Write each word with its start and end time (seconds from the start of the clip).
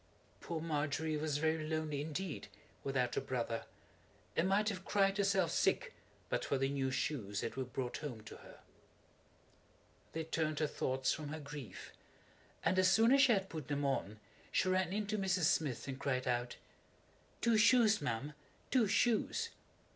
Poor 0.39 0.59
Margery 0.59 1.15
was 1.15 1.37
very 1.37 1.63
lonely 1.69 2.01
indeed, 2.01 2.47
without 2.83 3.13
her 3.13 3.21
brother, 3.21 3.65
and 4.35 4.49
might 4.49 4.69
have 4.69 4.83
cried 4.83 5.19
herself 5.19 5.51
sick 5.51 5.93
but 6.27 6.43
for 6.43 6.57
the 6.57 6.69
new 6.69 6.89
shoes 6.89 7.41
that 7.41 7.55
were 7.55 7.65
brought 7.65 7.97
home 7.97 8.21
to 8.23 8.37
her. 8.37 8.61
[Illustration: 8.61 9.85
The 9.85 10.07
Orphans] 10.07 10.13
They 10.13 10.23
turned 10.43 10.59
her 10.59 10.65
thoughts 10.75 11.13
from 11.13 11.27
her 11.27 11.39
grief; 11.39 11.91
and 12.65 12.79
as 12.79 12.91
soon 12.91 13.11
as 13.11 13.21
she 13.21 13.31
had 13.33 13.47
put 13.47 13.67
them 13.67 13.85
on 13.85 14.19
she 14.51 14.69
ran 14.69 14.91
in 14.91 15.05
to 15.05 15.19
Mrs. 15.19 15.43
Smith 15.43 15.87
and 15.87 15.99
cried 15.99 16.27
out: 16.27 16.55
"Two 17.39 17.55
shoes, 17.55 18.01
ma'am, 18.01 18.33
two 18.71 18.87
shoes!" 18.87 19.49